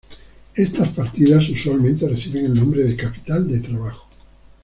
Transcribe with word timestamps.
Estas 0.55 0.89
partidas 0.93 1.47
usualmente 1.47 2.07
reciben 2.09 2.45
el 2.45 2.55
nombre 2.55 2.83
de 2.83 2.97
capital 2.97 3.47
de 3.47 3.59
trabajo. 3.59 4.07